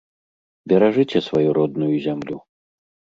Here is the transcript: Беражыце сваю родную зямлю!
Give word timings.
Беражыце 0.71 1.19
сваю 1.27 1.49
родную 1.59 1.93
зямлю! 2.07 2.37